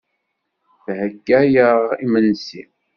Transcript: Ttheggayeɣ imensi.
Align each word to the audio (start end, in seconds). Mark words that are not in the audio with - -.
Ttheggayeɣ 0.79 1.77
imensi. 2.03 2.61